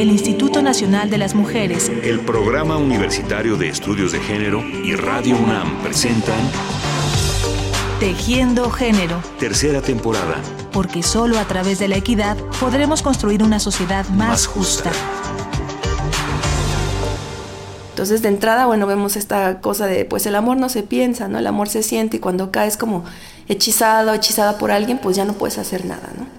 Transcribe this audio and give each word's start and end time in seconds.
el 0.00 0.10
Instituto 0.10 0.62
Nacional 0.62 1.10
de 1.10 1.18
las 1.18 1.34
Mujeres, 1.34 1.90
el 2.04 2.20
Programa 2.20 2.76
Universitario 2.76 3.56
de 3.56 3.68
Estudios 3.68 4.12
de 4.12 4.20
Género 4.20 4.62
y 4.62 4.94
Radio 4.94 5.36
UNAM 5.36 5.82
presentan 5.82 6.38
Tejiendo 7.98 8.70
Género. 8.70 9.20
Tercera 9.40 9.82
temporada. 9.82 10.36
Porque 10.70 11.02
solo 11.02 11.36
a 11.40 11.44
través 11.46 11.80
de 11.80 11.88
la 11.88 11.96
equidad 11.96 12.36
podremos 12.60 13.02
construir 13.02 13.42
una 13.42 13.58
sociedad 13.58 14.08
más, 14.10 14.46
justa. 14.46 14.92
Entonces, 17.90 18.22
de 18.22 18.28
entrada, 18.28 18.66
bueno, 18.66 18.86
vemos 18.86 19.16
esta 19.16 19.60
cosa 19.60 19.86
de, 19.86 20.04
pues 20.04 20.26
el 20.26 20.36
amor 20.36 20.58
no 20.58 20.68
se 20.68 20.84
piensa, 20.84 21.26
¿no? 21.26 21.40
El 21.40 21.46
amor 21.48 21.68
se 21.68 21.82
siente 21.82 22.18
y 22.18 22.20
cuando 22.20 22.52
caes 22.52 22.76
como 22.76 23.04
hechizado 23.48 24.12
o 24.12 24.14
hechizada 24.14 24.58
por 24.58 24.70
alguien, 24.70 24.98
pues 24.98 25.16
ya 25.16 25.24
no 25.24 25.32
puedes 25.32 25.58
hacer 25.58 25.84
nada, 25.86 26.08
¿no? 26.16 26.37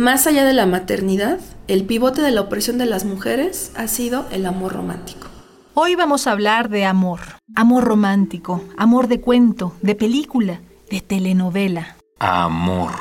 Más 0.00 0.26
allá 0.26 0.46
de 0.46 0.54
la 0.54 0.64
maternidad, 0.64 1.40
el 1.68 1.84
pivote 1.84 2.22
de 2.22 2.30
la 2.30 2.40
opresión 2.40 2.78
de 2.78 2.86
las 2.86 3.04
mujeres 3.04 3.70
ha 3.76 3.86
sido 3.86 4.26
el 4.32 4.46
amor 4.46 4.72
romántico. 4.72 5.28
Hoy 5.74 5.94
vamos 5.94 6.26
a 6.26 6.32
hablar 6.32 6.70
de 6.70 6.86
amor, 6.86 7.20
amor 7.54 7.84
romántico, 7.84 8.64
amor 8.78 9.08
de 9.08 9.20
cuento, 9.20 9.76
de 9.82 9.94
película, 9.94 10.62
de 10.90 11.02
telenovela. 11.02 11.96
Amor. 12.18 12.92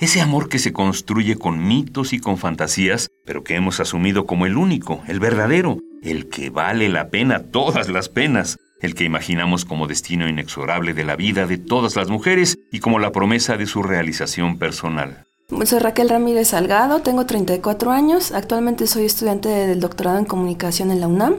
Ese 0.00 0.20
amor 0.20 0.50
que 0.50 0.58
se 0.58 0.74
construye 0.74 1.36
con 1.36 1.66
mitos 1.66 2.12
y 2.12 2.18
con 2.18 2.36
fantasías, 2.36 3.08
pero 3.24 3.42
que 3.42 3.54
hemos 3.54 3.80
asumido 3.80 4.26
como 4.26 4.44
el 4.44 4.58
único, 4.58 5.02
el 5.08 5.18
verdadero, 5.18 5.78
el 6.02 6.28
que 6.28 6.50
vale 6.50 6.90
la 6.90 7.08
pena 7.08 7.44
todas 7.44 7.88
las 7.88 8.10
penas, 8.10 8.58
el 8.82 8.94
que 8.94 9.04
imaginamos 9.04 9.64
como 9.64 9.86
destino 9.86 10.28
inexorable 10.28 10.92
de 10.92 11.04
la 11.04 11.16
vida 11.16 11.46
de 11.46 11.56
todas 11.56 11.96
las 11.96 12.10
mujeres 12.10 12.58
y 12.70 12.80
como 12.80 12.98
la 12.98 13.12
promesa 13.12 13.56
de 13.56 13.64
su 13.64 13.82
realización 13.82 14.58
personal. 14.58 15.24
Soy 15.64 15.78
Raquel 15.78 16.08
Ramírez 16.08 16.48
Salgado, 16.48 17.02
tengo 17.02 17.24
34 17.24 17.92
años, 17.92 18.32
actualmente 18.32 18.88
soy 18.88 19.04
estudiante 19.04 19.48
del 19.48 19.78
doctorado 19.78 20.18
en 20.18 20.24
comunicación 20.24 20.90
en 20.90 21.00
la 21.00 21.06
UNAM. 21.06 21.36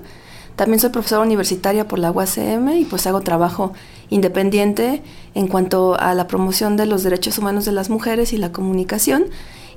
También 0.55 0.79
soy 0.79 0.91
profesora 0.91 1.23
universitaria 1.23 1.87
por 1.89 1.99
la 1.99 2.09
UACM 2.09 2.69
y 2.69 2.85
pues 2.85 3.05
hago 3.05 3.19
trabajo 3.19 3.73
independiente 4.09 5.01
en 5.33 5.47
cuanto 5.47 5.99
a 5.99 6.13
la 6.13 6.27
promoción 6.27 6.77
de 6.77 6.85
los 6.85 7.03
derechos 7.03 7.37
humanos 7.37 7.65
de 7.65 7.73
las 7.73 7.89
mujeres 7.89 8.31
y 8.31 8.37
la 8.37 8.53
comunicación. 8.53 9.25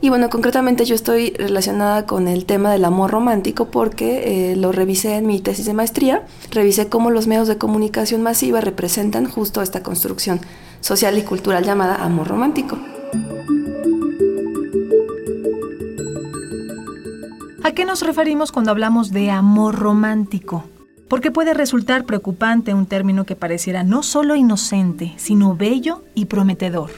Y 0.00 0.10
bueno, 0.10 0.30
concretamente 0.30 0.84
yo 0.84 0.94
estoy 0.94 1.30
relacionada 1.30 2.06
con 2.06 2.28
el 2.28 2.44
tema 2.44 2.70
del 2.70 2.84
amor 2.84 3.10
romántico 3.10 3.70
porque 3.70 4.52
eh, 4.52 4.56
lo 4.56 4.70
revisé 4.70 5.16
en 5.16 5.26
mi 5.26 5.40
tesis 5.40 5.66
de 5.66 5.72
maestría, 5.72 6.24
revisé 6.52 6.88
cómo 6.88 7.10
los 7.10 7.26
medios 7.26 7.48
de 7.48 7.58
comunicación 7.58 8.22
masiva 8.22 8.60
representan 8.60 9.28
justo 9.28 9.60
esta 9.60 9.82
construcción 9.82 10.40
social 10.80 11.18
y 11.18 11.22
cultural 11.22 11.64
llamada 11.64 11.96
amor 11.96 12.28
romántico. 12.28 12.78
¿A 17.66 17.72
qué 17.72 17.84
nos 17.84 18.02
referimos 18.02 18.52
cuando 18.52 18.70
hablamos 18.70 19.10
de 19.10 19.32
amor 19.32 19.74
romántico? 19.74 20.64
Porque 21.08 21.32
puede 21.32 21.52
resultar 21.52 22.04
preocupante 22.04 22.74
un 22.74 22.86
término 22.86 23.26
que 23.26 23.34
pareciera 23.34 23.82
no 23.82 24.04
solo 24.04 24.36
inocente, 24.36 25.14
sino 25.16 25.56
bello 25.56 26.04
y 26.14 26.26
prometedor. 26.26 26.90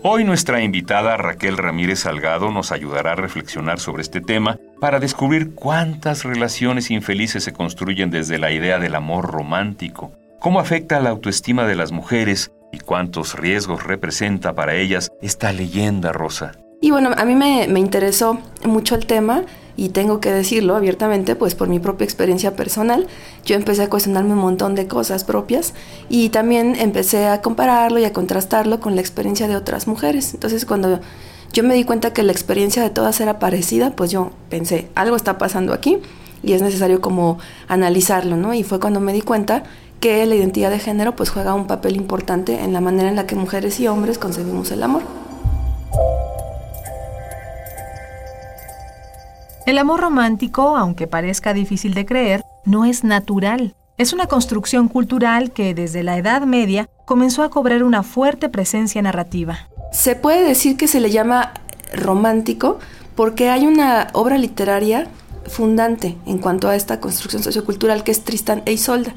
Hoy 0.00 0.22
nuestra 0.22 0.62
invitada 0.62 1.16
Raquel 1.16 1.58
Ramírez 1.58 2.02
Salgado 2.02 2.52
nos 2.52 2.70
ayudará 2.70 3.12
a 3.12 3.16
reflexionar 3.16 3.80
sobre 3.80 4.02
este 4.02 4.20
tema 4.20 4.60
para 4.80 5.00
descubrir 5.00 5.56
cuántas 5.56 6.22
relaciones 6.22 6.92
infelices 6.92 7.42
se 7.42 7.52
construyen 7.52 8.12
desde 8.12 8.38
la 8.38 8.52
idea 8.52 8.78
del 8.78 8.94
amor 8.94 9.28
romántico, 9.28 10.12
cómo 10.38 10.60
afecta 10.60 11.00
la 11.00 11.10
autoestima 11.10 11.66
de 11.66 11.74
las 11.74 11.90
mujeres 11.90 12.52
y 12.70 12.78
cuántos 12.78 13.34
riesgos 13.34 13.82
representa 13.82 14.54
para 14.54 14.76
ellas 14.76 15.10
esta 15.20 15.52
leyenda 15.52 16.12
rosa. 16.12 16.61
Y 16.82 16.90
bueno, 16.90 17.12
a 17.16 17.24
mí 17.24 17.36
me, 17.36 17.62
interesó 17.78 18.40
mucho 18.64 18.96
el 18.96 19.06
tema 19.06 19.44
y 19.76 19.90
tengo 19.90 20.18
que 20.18 20.32
decirlo 20.32 20.74
abiertamente, 20.74 21.36
pues 21.36 21.54
por 21.54 21.68
mi 21.68 21.78
propia 21.78 22.04
experiencia 22.04 22.56
personal, 22.56 23.06
yo 23.44 23.54
empecé 23.54 23.84
a 23.84 23.88
cuestionarme 23.88 24.32
un 24.32 24.40
montón 24.40 24.74
de 24.74 24.88
cosas 24.88 25.22
propias 25.22 25.74
y 26.08 26.30
también 26.30 26.74
empecé 26.74 27.28
a 27.28 27.40
compararlo 27.40 28.00
y 28.00 28.04
a 28.04 28.12
contrastarlo 28.12 28.80
con 28.80 28.96
la 28.96 29.00
experiencia 29.00 29.46
de 29.46 29.54
otras 29.54 29.86
mujeres. 29.86 30.34
Entonces 30.34 30.66
cuando 30.66 30.98
yo 31.52 31.62
me 31.62 31.74
di 31.74 31.84
cuenta 31.84 32.12
que 32.12 32.24
la 32.24 32.32
experiencia 32.32 32.82
de 32.82 32.90
todas 32.90 33.20
era 33.20 33.38
parecida, 33.38 33.92
pues 33.94 34.10
yo 34.10 34.32
pensé, 34.50 34.88
algo 34.96 35.14
está 35.14 35.38
pasando 35.38 35.74
aquí 35.74 35.98
y 36.42 36.54
es 36.54 36.62
necesario 36.62 37.00
como 37.00 37.38
analizarlo, 37.68 38.36
¿no? 38.36 38.54
Y 38.54 38.64
fue 38.64 38.80
cuando 38.80 38.98
me 38.98 39.12
di 39.12 39.20
cuenta 39.20 39.62
que 40.00 40.26
la 40.26 40.34
identidad 40.34 40.70
de 40.70 40.80
género 40.80 41.14
pues 41.14 41.30
juega 41.30 41.54
un 41.54 41.68
papel 41.68 41.94
importante 41.94 42.64
en 42.64 42.72
la 42.72 42.80
manera 42.80 43.08
en 43.08 43.14
la 43.14 43.28
que 43.28 43.36
mujeres 43.36 43.78
y 43.78 43.86
hombres 43.86 44.18
concebimos 44.18 44.72
el 44.72 44.82
amor. 44.82 45.21
El 49.64 49.78
amor 49.78 50.00
romántico, 50.00 50.76
aunque 50.76 51.06
parezca 51.06 51.54
difícil 51.54 51.94
de 51.94 52.04
creer, 52.04 52.42
no 52.64 52.84
es 52.84 53.04
natural. 53.04 53.76
Es 53.96 54.12
una 54.12 54.26
construcción 54.26 54.88
cultural 54.88 55.52
que 55.52 55.72
desde 55.72 56.02
la 56.02 56.18
Edad 56.18 56.42
Media 56.42 56.88
comenzó 57.04 57.44
a 57.44 57.50
cobrar 57.50 57.84
una 57.84 58.02
fuerte 58.02 58.48
presencia 58.48 59.00
narrativa. 59.02 59.68
Se 59.92 60.16
puede 60.16 60.42
decir 60.42 60.76
que 60.76 60.88
se 60.88 60.98
le 60.98 61.12
llama 61.12 61.52
romántico 61.94 62.80
porque 63.14 63.50
hay 63.50 63.66
una 63.66 64.08
obra 64.14 64.36
literaria 64.36 65.06
fundante 65.46 66.16
en 66.26 66.38
cuanto 66.38 66.68
a 66.68 66.74
esta 66.74 66.98
construcción 66.98 67.44
sociocultural 67.44 68.02
que 68.02 68.10
es 68.10 68.24
Tristán 68.24 68.62
e 68.66 68.72
Isolda. 68.72 69.14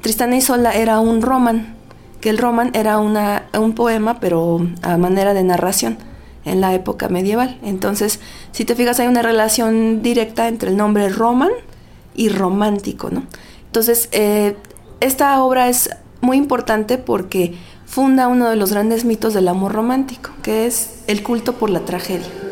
Tristán 0.00 0.32
e 0.32 0.36
Isolda 0.36 0.74
era 0.74 1.00
un 1.00 1.22
roman, 1.22 1.74
que 2.20 2.30
el 2.30 2.38
roman 2.38 2.70
era 2.74 3.00
un 3.00 3.72
poema 3.74 4.20
pero 4.20 4.60
a 4.82 4.96
manera 4.96 5.34
de 5.34 5.42
narración 5.42 5.98
en 6.44 6.60
la 6.60 6.74
época 6.74 7.08
medieval. 7.08 7.58
Entonces, 7.62 8.20
si 8.52 8.64
te 8.64 8.74
fijas, 8.74 9.00
hay 9.00 9.08
una 9.08 9.22
relación 9.22 10.02
directa 10.02 10.48
entre 10.48 10.70
el 10.70 10.76
nombre 10.76 11.08
Roman 11.08 11.52
y 12.14 12.28
romántico, 12.28 13.10
¿no? 13.10 13.24
Entonces, 13.66 14.08
eh, 14.12 14.56
esta 15.00 15.42
obra 15.42 15.68
es 15.68 15.90
muy 16.20 16.36
importante 16.36 16.98
porque 16.98 17.54
funda 17.86 18.28
uno 18.28 18.48
de 18.48 18.56
los 18.56 18.72
grandes 18.72 19.04
mitos 19.04 19.34
del 19.34 19.48
amor 19.48 19.72
romántico, 19.72 20.30
que 20.42 20.66
es 20.66 21.02
el 21.06 21.22
culto 21.22 21.54
por 21.54 21.70
la 21.70 21.80
tragedia. 21.80 22.51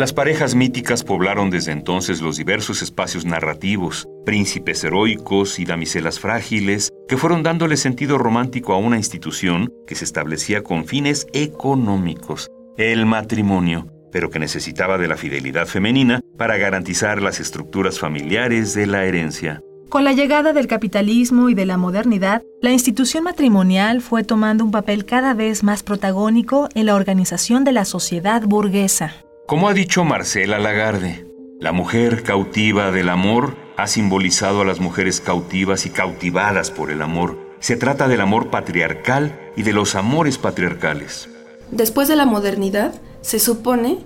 Las 0.00 0.14
parejas 0.14 0.54
míticas 0.54 1.04
poblaron 1.04 1.50
desde 1.50 1.72
entonces 1.72 2.22
los 2.22 2.38
diversos 2.38 2.80
espacios 2.80 3.26
narrativos, 3.26 4.08
príncipes 4.24 4.82
heroicos 4.82 5.58
y 5.58 5.66
damiselas 5.66 6.18
frágiles, 6.18 6.90
que 7.06 7.18
fueron 7.18 7.42
dándole 7.42 7.76
sentido 7.76 8.16
romántico 8.16 8.72
a 8.72 8.78
una 8.78 8.96
institución 8.96 9.74
que 9.86 9.94
se 9.94 10.06
establecía 10.06 10.62
con 10.62 10.86
fines 10.86 11.26
económicos, 11.34 12.48
el 12.78 13.04
matrimonio, 13.04 13.88
pero 14.10 14.30
que 14.30 14.38
necesitaba 14.38 14.96
de 14.96 15.06
la 15.06 15.18
fidelidad 15.18 15.66
femenina 15.66 16.22
para 16.38 16.56
garantizar 16.56 17.20
las 17.20 17.38
estructuras 17.38 17.98
familiares 17.98 18.72
de 18.72 18.86
la 18.86 19.04
herencia. 19.04 19.60
Con 19.90 20.04
la 20.04 20.14
llegada 20.14 20.54
del 20.54 20.66
capitalismo 20.66 21.50
y 21.50 21.54
de 21.54 21.66
la 21.66 21.76
modernidad, 21.76 22.42
la 22.62 22.70
institución 22.70 23.22
matrimonial 23.22 24.00
fue 24.00 24.24
tomando 24.24 24.64
un 24.64 24.70
papel 24.70 25.04
cada 25.04 25.34
vez 25.34 25.62
más 25.62 25.82
protagónico 25.82 26.70
en 26.74 26.86
la 26.86 26.94
organización 26.94 27.64
de 27.64 27.72
la 27.72 27.84
sociedad 27.84 28.40
burguesa. 28.46 29.26
Como 29.50 29.68
ha 29.68 29.74
dicho 29.74 30.04
Marcela 30.04 30.60
Lagarde, 30.60 31.26
la 31.58 31.72
mujer 31.72 32.22
cautiva 32.22 32.92
del 32.92 33.08
amor 33.08 33.56
ha 33.76 33.88
simbolizado 33.88 34.60
a 34.60 34.64
las 34.64 34.78
mujeres 34.78 35.20
cautivas 35.20 35.86
y 35.86 35.90
cautivadas 35.90 36.70
por 36.70 36.92
el 36.92 37.02
amor. 37.02 37.36
Se 37.58 37.74
trata 37.74 38.06
del 38.06 38.20
amor 38.20 38.50
patriarcal 38.50 39.36
y 39.56 39.64
de 39.64 39.72
los 39.72 39.96
amores 39.96 40.38
patriarcales. 40.38 41.28
Después 41.72 42.06
de 42.06 42.14
la 42.14 42.26
modernidad, 42.26 42.94
se 43.22 43.40
supone 43.40 43.98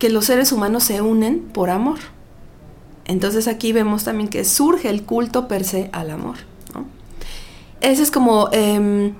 que 0.00 0.10
los 0.10 0.24
seres 0.24 0.50
humanos 0.50 0.82
se 0.82 1.00
unen 1.00 1.38
por 1.38 1.70
amor. 1.70 2.00
Entonces 3.04 3.46
aquí 3.46 3.72
vemos 3.72 4.02
también 4.02 4.28
que 4.28 4.44
surge 4.44 4.90
el 4.90 5.04
culto 5.04 5.46
per 5.46 5.62
se 5.62 5.88
al 5.92 6.10
amor. 6.10 6.38
Esa 7.80 8.02
es 8.02 8.10
como 8.10 8.48
em, 8.50 9.14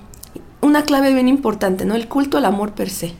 una 0.59 0.83
clave 0.83 1.13
bien 1.13 1.29
importante, 1.29 1.85
¿no? 1.85 1.95
El 1.95 2.09
culto 2.09 2.37
al 2.37 2.43
amor 2.43 2.73
per 2.73 2.89
se 2.89 3.13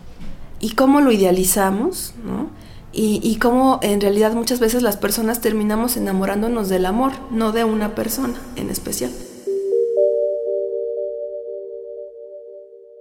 y 0.62 0.72
cómo 0.72 1.02
lo 1.02 1.12
idealizamos, 1.12 2.14
¿no? 2.24 2.50
Y, 2.94 3.38
cómo 3.38 3.80
en 3.82 4.02
realidad 4.02 4.34
muchas 4.34 4.60
veces 4.60 4.84
las 4.84 4.98
personas 4.98 5.40
terminamos 5.40 5.96
enamorándonos 5.96 6.68
del 6.68 6.86
amor, 6.86 7.14
no 7.32 7.54
de 7.54 7.64
una 7.64 7.96
persona 7.96 8.34
en 8.58 8.70
especial. 8.70 9.12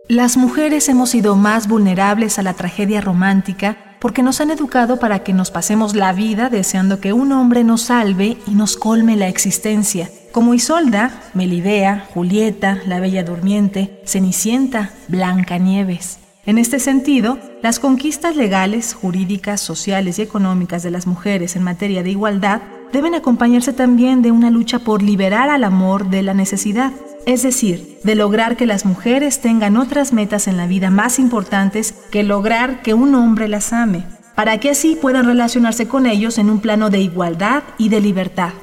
Las 0.06 0.36
mujeres 0.36 0.88
hemos 0.88 1.10
sido 1.10 1.34
más 1.34 1.66
vulnerables 1.66 2.38
a 2.38 2.44
la 2.44 2.54
tragedia 2.54 3.00
romántica 3.00 3.96
porque 4.00 4.22
nos 4.22 4.40
han 4.40 4.52
educado 4.52 4.98
para 5.00 5.24
que 5.24 5.32
nos 5.32 5.50
pasemos 5.50 5.96
la 5.96 6.12
vida 6.12 6.50
deseando 6.50 7.00
que 7.00 7.12
un 7.12 7.32
hombre 7.32 7.64
nos 7.64 7.82
salve 7.82 8.38
y 8.46 8.52
nos 8.52 8.76
colme 8.76 9.16
la 9.16 9.26
existencia, 9.26 10.08
como 10.30 10.54
Isolda, 10.54 11.10
Melidea, 11.34 12.06
Julieta, 12.14 12.78
la 12.86 13.00
Bella 13.00 13.24
Durmiente, 13.24 14.00
Cenicienta, 14.04 14.90
Blanca 15.08 15.58
Nieves. 15.58 16.20
En 16.46 16.56
este 16.56 16.78
sentido, 16.78 17.38
las 17.62 17.78
conquistas 17.78 18.34
legales, 18.34 18.94
jurídicas, 18.94 19.60
sociales 19.60 20.18
y 20.18 20.22
económicas 20.22 20.82
de 20.82 20.90
las 20.90 21.06
mujeres 21.06 21.54
en 21.54 21.62
materia 21.62 22.02
de 22.02 22.10
igualdad 22.10 22.62
deben 22.92 23.14
acompañarse 23.14 23.74
también 23.74 24.22
de 24.22 24.30
una 24.30 24.50
lucha 24.50 24.78
por 24.78 25.02
liberar 25.02 25.50
al 25.50 25.64
amor 25.64 26.08
de 26.08 26.22
la 26.22 26.34
necesidad. 26.34 26.92
es 27.26 27.42
decir, 27.42 27.98
de 28.02 28.14
lograr 28.14 28.56
que 28.56 28.64
las 28.64 28.86
mujeres 28.86 29.42
tengan 29.42 29.76
otras 29.76 30.14
metas 30.14 30.48
en 30.48 30.56
la 30.56 30.66
vida 30.66 30.88
más 30.88 31.18
importantes 31.18 31.94
que 32.10 32.22
lograr 32.22 32.80
que 32.80 32.94
un 32.94 33.14
hombre 33.14 33.46
las 33.46 33.74
ame, 33.74 34.06
para 34.34 34.58
que 34.58 34.70
así 34.70 34.96
puedan 34.96 35.26
relacionarse 35.26 35.86
con 35.86 36.06
ellos 36.06 36.38
en 36.38 36.48
un 36.48 36.60
plano 36.60 36.88
de 36.88 37.00
igualdad 37.00 37.62
y 37.76 37.90
de 37.90 38.00
libertad. 38.00 38.54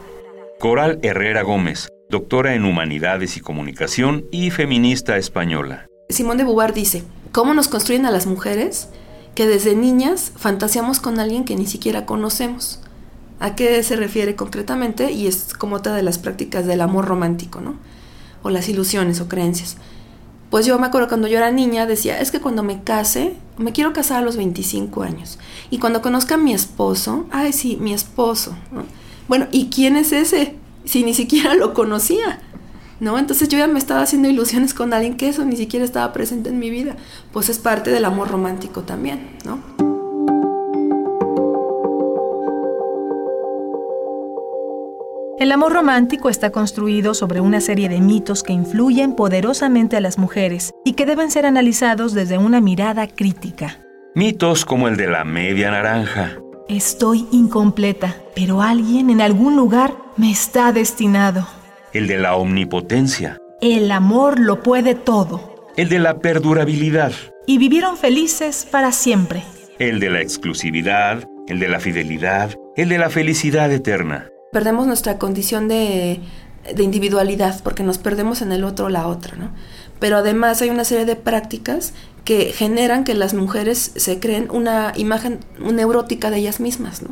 Coral 0.60 0.98
Herrera 1.04 1.44
Gómez, 1.44 1.90
doctora 2.10 2.56
en 2.56 2.66
Humanidades 2.66 3.38
y 3.38 3.42
Comunicación 3.42 4.26
y 4.32 4.50
feminista 4.50 5.18
española. 5.18 5.86
Simón 6.10 6.38
de 6.38 6.44
Beauvoir 6.44 6.74
dice, 6.74 7.04
¿cómo 7.32 7.54
nos 7.54 7.68
construyen 7.68 8.06
a 8.06 8.12
las 8.12 8.26
mujeres? 8.26 8.90
Que 9.36 9.48
desde 9.48 9.76
niñas 9.76 10.32
fantaseamos 10.36 11.00
con 11.00 11.20
alguien 11.20 11.46
que 11.46 11.56
ni 11.56 11.68
siquiera 11.68 12.06
conocemos. 12.06 12.80
¿A 13.40 13.56
qué 13.56 13.84
se 13.84 13.96
refiere 13.96 14.36
concretamente? 14.36 15.12
Y 15.12 15.28
es 15.28 15.54
como 15.54 15.76
otra 15.76 15.94
de 15.94 16.04
las 16.04 16.18
prácticas 16.18 16.66
del 16.66 16.82
amor 16.82 17.06
romántico, 17.06 17.62
¿no? 17.62 17.76
O 18.42 18.50
las 18.50 18.68
ilusiones 18.68 19.22
o 19.22 19.28
creencias. 19.28 19.78
Pues 20.50 20.66
yo 20.66 20.80
me 20.80 20.88
acuerdo 20.88 21.10
cuando 21.10 21.28
yo 21.28 21.38
era 21.38 21.52
niña, 21.52 21.86
decía, 21.86 22.20
es 22.20 22.32
que 22.32 22.40
cuando 22.40 22.64
me 22.64 22.82
case, 22.82 23.36
me 23.58 23.74
quiero 23.74 23.92
casar 23.94 24.20
a 24.20 24.26
los 24.26 24.38
25 24.38 25.04
años. 25.04 25.40
Y 25.70 25.78
cuando 25.80 26.02
conozca 26.02 26.36
a 26.36 26.38
mi 26.38 26.54
esposo, 26.54 27.26
ay 27.32 27.52
sí, 27.52 27.78
mi 27.80 27.94
esposo. 27.94 28.56
Bueno, 29.28 29.48
¿y 29.52 29.68
quién 29.68 29.98
es 29.98 30.14
ese? 30.14 30.56
Si 30.86 31.04
ni 31.04 31.14
siquiera 31.14 31.54
lo 31.54 31.74
conocía. 31.74 32.40
¿No? 33.00 33.20
Entonces 33.20 33.48
yo 33.50 33.58
ya 33.58 33.68
me 33.68 33.80
estaba 33.80 34.02
haciendo 34.02 34.28
ilusiones 34.28 34.74
con 34.74 34.94
alguien 34.94 35.18
que 35.18 35.30
eso 35.30 35.46
ni 35.46 35.56
siquiera 35.56 35.86
estaba 35.86 36.12
presente 36.14 36.50
en 36.50 36.60
mi 36.60 36.70
vida. 36.70 36.96
Pues 37.32 37.50
es 37.50 37.60
parte 37.60 37.92
del 37.92 38.06
amor 38.06 38.30
romántico 38.30 38.82
también, 38.82 39.38
¿no? 39.46 39.60
El 45.40 45.52
amor 45.52 45.72
romántico 45.72 46.30
está 46.30 46.50
construido 46.50 47.14
sobre 47.14 47.42
una 47.42 47.62
serie 47.62 47.90
de 47.90 48.02
mitos 48.02 48.42
que 48.42 48.54
influyen 48.54 49.14
poderosamente 49.14 49.96
a 49.96 50.02
las 50.02 50.18
mujeres 50.18 50.72
y 50.84 50.94
que 50.94 51.06
deben 51.06 51.30
ser 51.30 51.46
analizados 51.46 52.14
desde 52.14 52.40
una 52.40 52.60
mirada 52.60 53.06
crítica. 53.08 53.80
Mitos 54.16 54.66
como 54.66 54.88
el 54.88 54.98
de 54.98 55.06
la 55.06 55.24
media 55.26 55.70
naranja. 55.70 56.40
Estoy 56.68 57.28
incompleta, 57.32 58.16
pero 58.34 58.64
alguien 58.64 59.12
en 59.12 59.22
algún 59.22 59.56
lugar 59.56 59.94
me 60.18 60.32
está 60.32 60.74
destinado. 60.74 61.48
El 61.94 62.08
de 62.08 62.18
la 62.18 62.36
omnipotencia. 62.36 63.38
El 63.62 63.92
amor 63.92 64.40
lo 64.40 64.62
puede 64.62 64.96
todo. 64.96 65.72
El 65.76 65.90
de 65.90 66.00
la 66.00 66.20
perdurabilidad. 66.20 67.12
Y 67.46 67.58
vivieron 67.58 67.98
felices 67.98 68.68
para 68.70 68.92
siempre. 68.92 69.44
El 69.80 70.00
de 70.00 70.10
la 70.10 70.22
exclusividad, 70.22 71.28
el 71.48 71.60
de 71.60 71.68
la 71.68 71.80
fidelidad, 71.80 72.56
el 72.76 72.90
de 72.90 72.98
la 72.98 73.10
felicidad 73.10 73.72
eterna 73.72 74.30
perdemos 74.52 74.88
nuestra 74.88 75.18
condición 75.18 75.68
de, 75.68 76.20
individualidad 76.78 77.62
porque 77.64 77.84
nos 77.84 77.98
perdemos 77.98 78.42
en 78.42 78.52
el 78.52 78.64
otro 78.64 78.90
la 78.90 79.08
otra, 79.08 79.38
¿no? 79.38 79.52
Pero 80.00 80.18
además 80.18 80.62
hay 80.62 80.70
una 80.70 80.84
serie 80.84 81.06
de 81.06 81.16
prácticas 81.16 81.94
que 82.26 82.52
generan 82.52 83.04
que 83.04 83.14
las 83.14 83.34
mujeres 83.34 83.92
se 83.96 84.20
creen 84.20 84.48
una 84.52 84.94
imagen 84.96 85.40
neurótica 85.60 86.30
de 86.30 86.40
ellas 86.40 86.60
mismas, 86.60 87.02
¿no? 87.02 87.10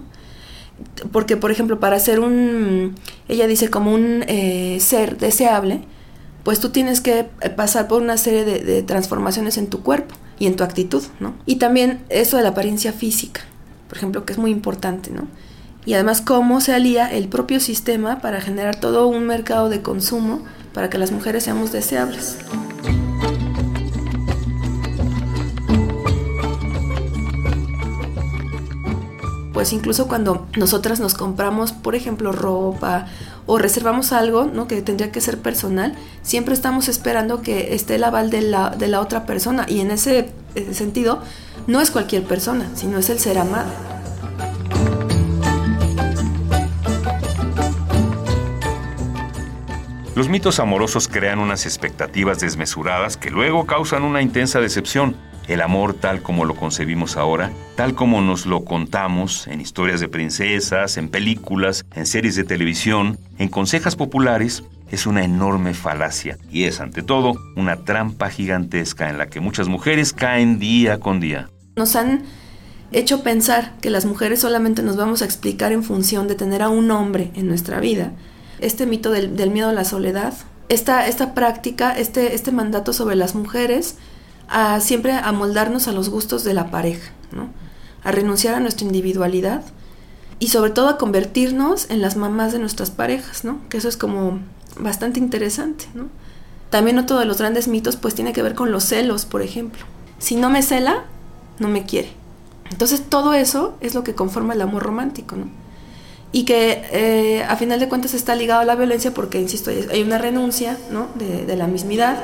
Porque, 1.11 1.37
por 1.37 1.51
ejemplo, 1.51 1.79
para 1.79 1.99
ser 1.99 2.19
un, 2.19 2.95
ella 3.27 3.47
dice, 3.47 3.69
como 3.69 3.93
un 3.93 4.23
eh, 4.27 4.77
ser 4.81 5.17
deseable, 5.17 5.81
pues 6.43 6.59
tú 6.59 6.69
tienes 6.69 7.01
que 7.01 7.25
pasar 7.55 7.87
por 7.87 8.01
una 8.01 8.17
serie 8.17 8.45
de, 8.45 8.59
de, 8.59 8.83
transformaciones 8.83 9.57
en 9.57 9.67
tu 9.67 9.81
cuerpo 9.81 10.15
y 10.37 10.47
en 10.47 10.55
tu 10.55 10.63
actitud, 10.63 11.03
¿no? 11.19 11.33
Y 11.45 11.55
también 11.55 12.03
eso 12.09 12.37
de 12.37 12.43
la 12.43 12.49
apariencia 12.49 12.93
física, 12.93 13.41
por 13.87 13.97
ejemplo, 13.97 14.25
que 14.25 14.33
es 14.33 14.39
muy 14.39 14.51
importante, 14.51 15.11
¿no? 15.11 15.27
y 15.85 15.93
además 15.93 16.21
cómo 16.21 16.61
se 16.61 16.73
alía 16.73 17.07
el 17.11 17.27
propio 17.29 17.59
sistema 17.59 18.19
para 18.19 18.41
generar 18.41 18.75
todo 18.75 19.07
un 19.07 19.25
mercado 19.25 19.69
de 19.69 19.81
consumo 19.81 20.43
para 20.73 20.89
que 20.89 20.97
las 20.97 21.11
mujeres 21.11 21.43
seamos 21.43 21.71
deseables. 21.71 22.37
Pues 29.65 29.73
incluso 29.73 30.07
cuando 30.07 30.45
nosotras 30.57 30.99
nos 30.99 31.15
compramos, 31.15 31.71
por 31.71 31.95
ejemplo, 31.95 32.31
ropa 32.31 33.07
o 33.47 33.57
reservamos 33.57 34.11
algo 34.11 34.45
¿no? 34.45 34.67
que 34.67 34.79
tendría 34.83 35.11
que 35.11 35.19
ser 35.21 35.39
personal, 35.39 35.95
siempre 36.21 36.53
estamos 36.53 36.87
esperando 36.87 37.41
que 37.41 37.73
esté 37.73 37.95
el 37.95 38.03
aval 38.03 38.29
de 38.29 38.43
la, 38.43 38.69
de 38.69 38.87
la 38.87 39.01
otra 39.01 39.25
persona. 39.25 39.65
Y 39.67 39.79
en 39.79 39.89
ese 39.89 40.29
sentido, 40.71 41.19
no 41.65 41.81
es 41.81 41.89
cualquier 41.89 42.25
persona, 42.25 42.69
sino 42.75 42.99
es 42.99 43.09
el 43.09 43.17
ser 43.17 43.39
amado. 43.39 43.71
Los 50.13 50.29
mitos 50.29 50.59
amorosos 50.59 51.07
crean 51.07 51.39
unas 51.39 51.65
expectativas 51.65 52.39
desmesuradas 52.39 53.17
que 53.17 53.31
luego 53.31 53.65
causan 53.65 54.03
una 54.03 54.21
intensa 54.21 54.59
decepción. 54.59 55.15
El 55.47 55.61
amor 55.61 55.93
tal 55.93 56.21
como 56.21 56.45
lo 56.45 56.55
concebimos 56.55 57.17
ahora, 57.17 57.51
tal 57.75 57.93
como 57.93 58.21
nos 58.21 58.45
lo 58.45 58.65
contamos 58.65 59.47
en 59.47 59.61
historias 59.61 59.99
de 59.99 60.07
princesas, 60.07 60.97
en 60.97 61.09
películas, 61.09 61.85
en 61.93 62.05
series 62.05 62.35
de 62.35 62.43
televisión, 62.43 63.19
en 63.37 63.49
consejas 63.49 63.95
populares, 63.95 64.63
es 64.89 65.05
una 65.05 65.23
enorme 65.23 65.73
falacia 65.73 66.37
y 66.51 66.63
es 66.63 66.79
ante 66.79 67.01
todo 67.01 67.33
una 67.55 67.83
trampa 67.83 68.29
gigantesca 68.29 69.09
en 69.09 69.17
la 69.17 69.27
que 69.27 69.39
muchas 69.39 69.67
mujeres 69.67 70.13
caen 70.13 70.59
día 70.59 70.99
con 70.99 71.19
día. 71.19 71.49
Nos 71.75 71.95
han 71.95 72.23
hecho 72.91 73.23
pensar 73.23 73.73
que 73.81 73.89
las 73.89 74.05
mujeres 74.05 74.39
solamente 74.39 74.81
nos 74.83 74.95
vamos 74.95 75.21
a 75.21 75.25
explicar 75.25 75.71
en 75.71 75.83
función 75.83 76.27
de 76.27 76.35
tener 76.35 76.61
a 76.61 76.69
un 76.69 76.89
hombre 76.91 77.31
en 77.35 77.47
nuestra 77.47 77.79
vida 77.79 78.13
este 78.59 78.85
mito 78.85 79.11
del, 79.11 79.51
miedo 79.51 79.69
a 79.69 79.73
la 79.73 79.83
soledad, 79.83 80.33
esta, 80.69 81.07
esta 81.07 81.33
práctica, 81.33 81.97
este, 81.97 82.35
este 82.35 82.51
mandato 82.51 82.93
sobre 82.93 83.15
las 83.15 83.35
mujeres, 83.35 83.97
a 84.47 84.79
siempre 84.79 85.13
amoldarnos 85.13 85.87
a 85.87 85.91
los 85.91 86.09
gustos 86.09 86.43
de 86.43 86.53
la 86.53 86.71
pareja, 86.71 87.11
¿no? 87.31 87.49
a 88.03 88.11
renunciar 88.11 88.55
a 88.55 88.59
nuestra 88.59 88.85
individualidad 88.85 89.63
y 90.37 90.49
sobre 90.49 90.71
todo 90.71 90.89
a 90.89 90.97
convertirnos 90.97 91.89
en 91.89 92.01
las 92.01 92.17
mamás 92.17 92.53
de 92.53 92.59
nuestras 92.59 92.91
parejas, 92.91 93.43
¿no? 93.43 93.59
que 93.69 93.77
eso 93.77 93.89
es 93.89 93.97
como 93.97 94.39
bastante 94.79 95.19
interesante. 95.19 95.85
¿no? 95.93 96.09
También 96.69 96.99
otro 96.99 97.17
de 97.17 97.25
los 97.25 97.39
grandes 97.39 97.67
mitos 97.67 97.95
pues 97.95 98.15
tiene 98.15 98.33
que 98.33 98.43
ver 98.43 98.53
con 98.53 98.71
los 98.71 98.83
celos, 98.83 99.25
por 99.25 99.41
ejemplo. 99.41 99.85
Si 100.19 100.35
no 100.35 100.49
me 100.49 100.61
cela, 100.61 101.05
no 101.59 101.67
me 101.67 101.85
quiere. 101.85 102.11
Entonces 102.69 103.03
todo 103.07 103.33
eso 103.33 103.75
es 103.81 103.95
lo 103.95 104.03
que 104.03 104.15
conforma 104.15 104.53
el 104.53 104.61
amor 104.61 104.83
romántico, 104.83 105.35
¿no? 105.35 105.47
y 106.35 106.43
que 106.43 106.83
eh, 106.91 107.43
a 107.47 107.55
final 107.55 107.79
de 107.79 107.87
cuentas 107.87 108.13
está 108.13 108.35
ligado 108.35 108.59
a 108.59 108.65
la 108.65 108.75
violencia 108.75 109.13
porque, 109.13 109.39
insisto, 109.39 109.71
hay 109.71 110.03
una 110.03 110.17
renuncia 110.17 110.77
¿no? 110.91 111.07
de, 111.15 111.55
la 111.55 111.65
mismidad. 111.65 112.17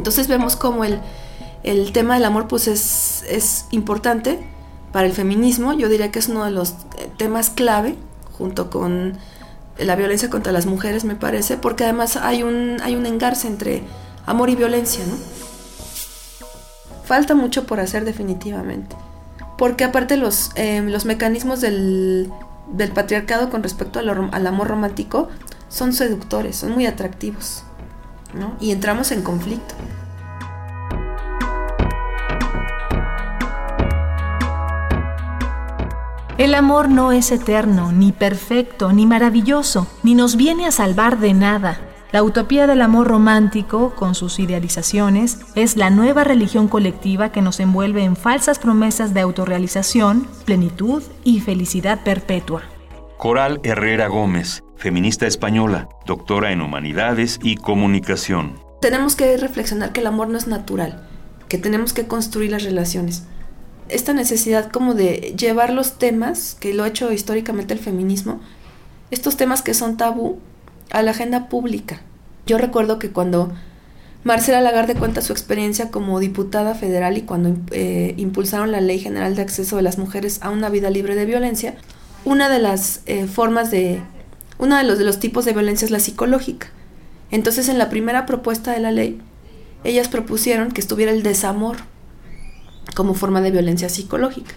Entonces 0.00 0.28
vemos 0.28 0.56
como 0.56 0.84
el, 0.84 0.98
el 1.62 1.92
tema 1.92 2.14
del 2.14 2.24
amor 2.24 2.48
pues 2.48 2.68
es, 2.68 3.22
es, 3.28 3.66
importante 3.70 4.38
para 4.92 5.06
el 5.06 5.12
feminismo, 5.12 5.74
yo 5.74 5.90
diría 5.90 6.10
que 6.10 6.18
es 6.18 6.28
uno 6.28 6.46
de 6.46 6.50
los 6.50 6.74
temas 7.18 7.50
clave 7.50 7.96
junto 8.38 8.70
con 8.70 9.18
la 9.78 9.94
violencia 9.96 10.30
contra 10.30 10.52
las 10.52 10.64
mujeres 10.64 11.04
me 11.04 11.16
parece, 11.16 11.58
porque 11.58 11.84
además 11.84 12.16
hay 12.16 12.42
un, 12.42 12.78
hay 12.82 12.96
un 12.96 13.04
engarce 13.04 13.46
entre 13.46 13.82
amor 14.24 14.48
y 14.48 14.56
violencia, 14.56 15.04
¿no? 15.06 15.16
falta 17.04 17.34
mucho 17.34 17.66
por 17.66 17.78
hacer 17.78 18.06
definitivamente. 18.06 18.96
Porque 19.58 19.84
aparte 19.84 20.16
los, 20.16 20.52
em, 20.54 20.86
los 20.86 21.04
mecanismos 21.04 21.60
del, 21.60 22.32
patriarcado 22.94 23.50
con 23.50 23.62
respecto 23.62 23.98
al, 23.98 24.46
amor 24.46 24.68
romántico 24.68 25.28
son 25.68 25.92
seductores, 25.92 26.56
son 26.56 26.70
muy 26.72 26.86
atractivos. 26.86 27.64
Y 28.60 28.70
entramos 28.72 29.12
en 29.12 29.22
conflicto. 29.22 29.74
El 36.40 36.54
amor 36.54 36.88
no 36.88 37.12
es 37.12 37.32
eterno, 37.32 37.92
ni 37.92 38.12
perfecto, 38.12 38.94
ni 38.94 39.04
maravilloso, 39.04 39.86
ni 40.02 40.14
nos 40.14 40.36
viene 40.36 40.66
a 40.66 40.72
salvar 40.72 41.18
de 41.18 41.34
nada. 41.34 41.78
La 42.12 42.22
utopía 42.22 42.66
del 42.66 42.80
amor 42.80 43.08
romántico, 43.08 43.94
con 43.94 44.14
sus 44.14 44.38
idealizaciones, 44.38 45.38
es 45.54 45.76
la 45.76 45.90
nueva 45.90 46.24
religión 46.24 46.66
colectiva 46.66 47.30
que 47.30 47.42
nos 47.42 47.60
envuelve 47.60 48.04
en 48.04 48.16
falsas 48.16 48.58
promesas 48.58 49.12
de 49.12 49.20
autorrealización, 49.20 50.26
plenitud 50.46 51.02
y 51.24 51.40
felicidad 51.40 52.02
perpetua. 52.02 52.62
Coral 53.18 53.60
Herrera 53.62 54.08
Gómez, 54.08 54.64
feminista 54.80 55.26
española, 55.26 55.90
doctora 56.06 56.52
en 56.52 56.62
Humanidades 56.62 57.38
y 57.42 57.56
Comunicación. 57.56 58.58
Tenemos 58.80 59.14
que 59.14 59.36
reflexionar 59.36 59.92
que 59.92 60.00
el 60.00 60.06
amor 60.06 60.28
no 60.28 60.38
es 60.38 60.46
natural, 60.46 61.06
que 61.48 61.58
tenemos 61.58 61.92
que 61.92 62.06
construir 62.06 62.50
las 62.50 62.64
relaciones. 62.64 63.24
Esta 63.90 64.14
necesidad 64.14 64.72
como 64.72 64.94
de 64.94 65.34
llevar 65.36 65.70
los 65.70 65.98
temas, 65.98 66.56
que 66.58 66.72
lo 66.72 66.84
ha 66.84 66.88
hecho 66.88 67.12
históricamente 67.12 67.74
el 67.74 67.80
feminismo, 67.80 68.40
estos 69.10 69.36
temas 69.36 69.60
que 69.60 69.74
son 69.74 69.98
tabú, 69.98 70.38
a 70.90 71.02
la 71.02 71.10
agenda 71.10 71.48
pública. 71.50 72.00
Yo 72.46 72.56
recuerdo 72.56 72.98
que 72.98 73.10
cuando 73.10 73.52
Marcela 74.24 74.62
Lagarde 74.62 74.94
cuenta 74.94 75.20
su 75.20 75.34
experiencia 75.34 75.90
como 75.90 76.20
diputada 76.20 76.74
federal 76.74 77.18
y 77.18 77.22
cuando 77.22 77.54
eh, 77.70 78.14
impulsaron 78.16 78.72
la 78.72 78.80
Ley 78.80 78.98
General 78.98 79.36
de 79.36 79.42
Acceso 79.42 79.76
de 79.76 79.82
las 79.82 79.98
Mujeres 79.98 80.38
a 80.40 80.48
una 80.48 80.70
vida 80.70 80.88
libre 80.88 81.16
de 81.16 81.26
violencia, 81.26 81.74
una 82.24 82.48
de 82.48 82.60
las 82.60 83.02
eh, 83.06 83.26
formas 83.26 83.70
de, 83.70 84.02
uno 84.60 84.76
de 84.76 84.84
los, 84.84 85.18
tipos 85.18 85.46
de 85.46 85.54
violencia 85.54 85.86
es 85.86 85.90
la 85.90 86.00
psicológica. 86.00 86.68
Entonces 87.30 87.68
en 87.68 87.78
la 87.78 87.88
primera 87.88 88.26
propuesta 88.26 88.72
de 88.72 88.80
la 88.80 88.92
ley, 88.92 89.18
ellas 89.84 90.08
propusieron 90.08 90.70
que 90.70 90.82
estuviera 90.82 91.12
el 91.12 91.22
desamor 91.22 91.78
como 92.94 93.14
forma 93.14 93.40
de 93.40 93.50
violencia 93.50 93.88
psicológica. 93.88 94.54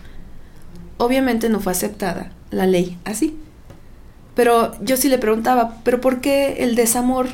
Obviamente 0.98 1.48
no 1.48 1.62
fue 1.62 1.72
aceptada 1.72 2.33
la 2.51 2.67
ley 2.67 2.98
así. 3.05 3.38
Pero 4.36 4.75
yo 4.83 4.98
sí 4.98 5.07
le 5.07 5.19
preguntaba, 5.19 5.77
¿pero 5.83 6.01
por 6.01 6.19
qué 6.19 6.57
el 6.60 6.75
desamor 6.75 7.29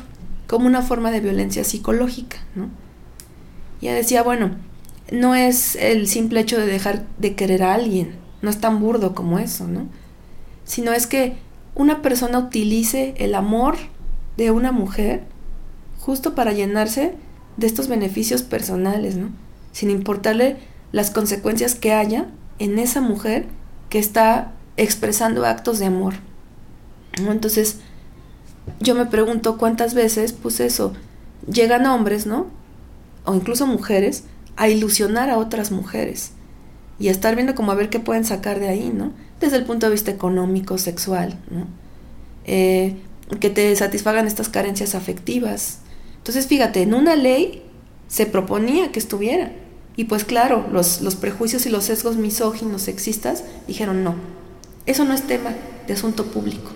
como 0.46 0.66
una 0.66 0.82
forma 0.82 1.10
de 1.10 1.20
violencia 1.20 1.64
psicológica, 1.64 2.38
¿no? 2.54 2.68
Y 3.80 3.88
ella 3.88 3.96
decía, 3.96 4.22
bueno, 4.22 4.50
no 5.10 5.34
es 5.34 5.74
el 5.74 6.06
simple 6.06 6.40
hecho 6.40 6.58
de 6.58 6.66
dejar 6.66 7.04
de 7.18 7.34
querer 7.34 7.64
a 7.64 7.74
alguien, 7.74 8.16
no 8.42 8.50
es 8.50 8.60
tan 8.60 8.78
burdo 8.78 9.14
como 9.14 9.40
eso, 9.40 9.66
¿no? 9.66 9.86
Sino 10.64 10.92
es 10.92 11.06
que 11.06 11.36
una 11.74 12.02
persona 12.02 12.38
utilice 12.38 13.14
el 13.18 13.34
amor 13.34 13.76
de 14.36 14.50
una 14.50 14.72
mujer 14.72 15.24
justo 15.98 16.34
para 16.34 16.52
llenarse 16.52 17.14
de 17.56 17.66
estos 17.66 17.88
beneficios 17.88 18.42
personales, 18.42 19.16
¿no? 19.16 19.30
Sin 19.72 19.90
importarle 19.90 20.56
las 20.92 21.10
consecuencias 21.10 21.74
que 21.74 21.92
haya 21.92 22.26
en 22.58 22.78
esa 22.78 23.00
mujer 23.00 23.46
que 23.88 23.98
está 23.98 24.52
expresando 24.76 25.44
actos 25.44 25.78
de 25.78 25.86
amor. 25.86 26.14
Entonces, 27.18 27.80
yo 28.80 28.94
me 28.94 29.06
pregunto 29.06 29.58
cuántas 29.58 29.94
veces, 29.94 30.32
pues 30.32 30.60
eso, 30.60 30.94
llegan 31.50 31.86
hombres, 31.86 32.26
¿no? 32.26 32.46
O 33.24 33.34
incluso 33.34 33.66
mujeres, 33.66 34.24
a 34.56 34.68
ilusionar 34.68 35.30
a 35.30 35.38
otras 35.38 35.70
mujeres 35.70 36.32
y 37.00 37.08
estar 37.08 37.34
viendo 37.34 37.54
como 37.56 37.72
a 37.72 37.74
ver 37.74 37.88
qué 37.88 37.98
pueden 37.98 38.24
sacar 38.24 38.60
de 38.60 38.68
ahí, 38.68 38.92
¿no? 38.94 39.12
Desde 39.40 39.56
el 39.56 39.64
punto 39.64 39.86
de 39.86 39.92
vista 39.92 40.10
económico, 40.10 40.78
sexual, 40.78 41.38
¿no? 41.50 41.66
Eh, 42.44 42.96
que 43.40 43.48
te 43.48 43.74
satisfagan 43.74 44.26
estas 44.26 44.48
carencias 44.48 44.94
afectivas. 44.94 45.78
Entonces, 46.18 46.46
fíjate, 46.46 46.82
en 46.82 46.94
una 46.94 47.16
ley 47.16 47.62
se 48.06 48.26
proponía 48.26 48.92
que 48.92 48.98
estuviera. 48.98 49.50
Y 49.96 50.04
pues 50.04 50.24
claro, 50.24 50.66
los, 50.72 51.00
los 51.00 51.16
prejuicios 51.16 51.64
y 51.66 51.70
los 51.70 51.84
sesgos 51.84 52.16
misóginos, 52.16 52.82
sexistas, 52.82 53.44
dijeron 53.66 54.04
no, 54.04 54.14
eso 54.86 55.04
no 55.04 55.14
es 55.14 55.22
tema 55.22 55.54
de 55.86 55.94
asunto 55.94 56.26
público. 56.26 56.70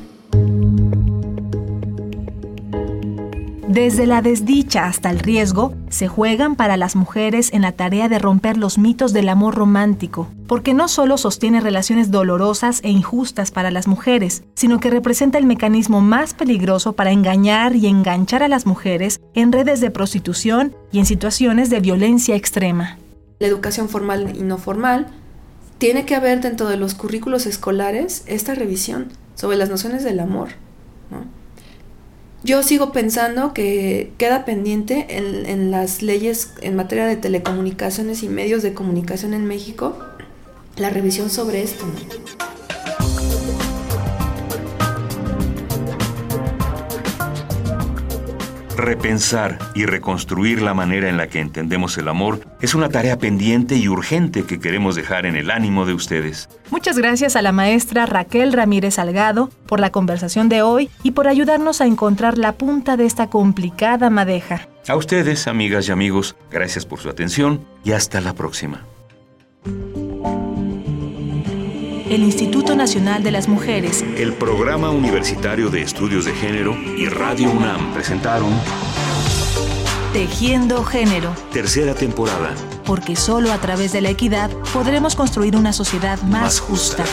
Desde 3.74 4.06
la 4.06 4.22
desdicha 4.22 4.86
hasta 4.86 5.10
el 5.10 5.18
riesgo, 5.18 5.74
se 5.88 6.06
juegan 6.06 6.54
para 6.54 6.76
las 6.76 6.94
mujeres 6.94 7.52
en 7.52 7.62
la 7.62 7.72
tarea 7.72 8.08
de 8.08 8.20
romper 8.20 8.56
los 8.56 8.78
mitos 8.78 9.12
del 9.12 9.28
amor 9.28 9.56
romántico, 9.56 10.28
porque 10.46 10.74
no 10.74 10.86
solo 10.86 11.18
sostiene 11.18 11.60
relaciones 11.60 12.12
dolorosas 12.12 12.78
e 12.84 12.90
injustas 12.90 13.50
para 13.50 13.72
las 13.72 13.88
mujeres, 13.88 14.44
sino 14.54 14.78
que 14.78 14.90
representa 14.90 15.38
el 15.38 15.44
mecanismo 15.46 16.00
más 16.00 16.34
peligroso 16.34 16.92
para 16.92 17.10
engañar 17.10 17.74
y 17.74 17.88
enganchar 17.88 18.44
a 18.44 18.48
las 18.48 18.64
mujeres 18.64 19.20
en 19.34 19.50
redes 19.50 19.80
de 19.80 19.90
prostitución 19.90 20.76
y 20.92 21.00
en 21.00 21.06
situaciones 21.06 21.68
de 21.68 21.80
violencia 21.80 22.36
extrema. 22.36 22.98
La 23.40 23.48
educación 23.48 23.88
formal 23.88 24.36
y 24.36 24.42
no 24.42 24.56
formal 24.56 25.08
tiene 25.78 26.06
que 26.06 26.14
haber 26.14 26.40
dentro 26.40 26.68
de 26.68 26.76
los 26.76 26.94
currículos 26.94 27.44
escolares 27.46 28.22
esta 28.28 28.54
revisión 28.54 29.08
sobre 29.34 29.56
las 29.56 29.68
nociones 29.68 30.04
del 30.04 30.20
amor. 30.20 30.50
¿no? 31.10 31.43
Yo 32.44 32.62
sigo 32.62 32.92
pensando 32.92 33.54
que 33.54 34.12
queda 34.18 34.44
pendiente 34.44 35.06
en, 35.16 35.70
las 35.70 36.02
leyes 36.02 36.52
en 36.60 36.76
materia 36.76 37.06
de 37.06 37.16
telecomunicaciones 37.16 38.22
y 38.22 38.28
medios 38.28 38.62
de 38.62 38.74
comunicación 38.74 39.32
en 39.32 39.46
México 39.46 39.96
la 40.76 40.90
revisión 40.90 41.30
sobre 41.30 41.62
esto. 41.62 41.86
Repensar 48.76 49.58
y 49.74 49.86
reconstruir 49.86 50.60
la 50.60 50.74
manera 50.74 51.08
en 51.08 51.16
la 51.16 51.28
que 51.28 51.40
entendemos 51.40 51.96
el 51.96 52.08
amor 52.08 52.40
es 52.60 52.74
una 52.74 52.88
tarea 52.88 53.18
pendiente 53.18 53.76
y 53.76 53.88
urgente 53.88 54.44
que 54.44 54.58
queremos 54.58 54.96
dejar 54.96 55.26
en 55.26 55.36
el 55.36 55.50
ánimo 55.50 55.86
de 55.86 55.94
ustedes. 55.94 56.48
Muchas 56.70 56.98
gracias 56.98 57.36
a 57.36 57.42
la 57.42 57.52
maestra 57.52 58.06
Raquel 58.06 58.52
Ramírez 58.52 58.94
Salgado 58.94 59.50
por 59.66 59.78
la 59.78 59.92
conversación 59.92 60.48
de 60.48 60.62
hoy 60.62 60.90
y 61.02 61.12
por 61.12 61.28
ayudarnos 61.28 61.80
a 61.80 61.86
encontrar 61.86 62.36
la 62.36 62.52
punta 62.52 62.96
de 62.96 63.06
esta 63.06 63.30
complicada 63.30 64.10
madeja. 64.10 64.68
A 64.88 64.96
ustedes, 64.96 65.46
amigas 65.46 65.88
y 65.88 65.92
amigos, 65.92 66.36
gracias 66.50 66.84
por 66.84 66.98
su 66.98 67.08
atención 67.08 67.64
y 67.84 67.92
hasta 67.92 68.20
la 68.20 68.34
próxima. 68.34 68.84
El 72.14 72.22
Instituto 72.22 72.76
Nacional 72.76 73.24
de 73.24 73.32
las 73.32 73.48
Mujeres, 73.48 74.04
el 74.16 74.34
Programa 74.34 74.90
Universitario 74.90 75.68
de 75.68 75.82
Estudios 75.82 76.24
de 76.24 76.32
Género 76.32 76.76
y 76.96 77.08
Radio 77.08 77.50
UNAM 77.50 77.92
presentaron 77.92 78.52
Tejiendo 80.12 80.84
Género. 80.84 81.34
Tercera 81.52 81.92
temporada. 81.92 82.54
Porque 82.84 83.16
solo 83.16 83.52
a 83.52 83.58
través 83.58 83.92
de 83.92 84.00
la 84.00 84.10
equidad 84.10 84.48
podremos 84.72 85.16
construir 85.16 85.56
una 85.56 85.72
sociedad 85.72 86.22
más, 86.22 86.60
justa. 86.60 87.04